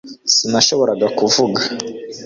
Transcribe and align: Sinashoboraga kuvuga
Sinashoboraga 0.35 1.07
kuvuga 1.17 1.61